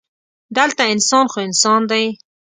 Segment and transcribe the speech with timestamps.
[0.57, 2.05] دلته انسان خو انسان دی.